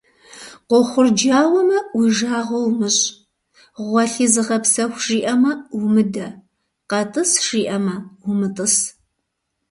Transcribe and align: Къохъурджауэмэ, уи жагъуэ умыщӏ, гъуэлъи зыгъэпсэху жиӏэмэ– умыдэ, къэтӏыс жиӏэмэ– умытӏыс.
Къохъурджауэмэ, 0.69 1.77
уи 1.97 2.07
жагъуэ 2.17 2.59
умыщӏ, 2.69 3.03
гъуэлъи 3.85 4.27
зыгъэпсэху 4.33 5.01
жиӏэмэ– 5.05 5.51
умыдэ, 5.79 6.27
къэтӏыс 6.89 7.31
жиӏэмэ– 7.45 7.95
умытӏыс. 8.29 8.75